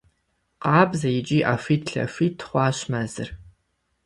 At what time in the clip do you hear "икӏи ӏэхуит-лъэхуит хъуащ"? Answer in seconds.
1.19-2.77